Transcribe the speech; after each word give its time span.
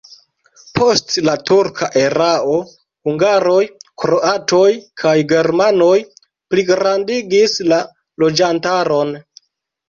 Post 0.77 1.17
la 1.25 1.33
turka 1.49 1.89
erao 2.03 2.55
hungaroj, 3.09 3.59
kroatoj 4.05 4.71
kaj 5.03 5.13
germanoj 5.35 5.93
pligrandigis 6.55 7.55
la 7.75 7.79
loĝantaron. 8.25 9.15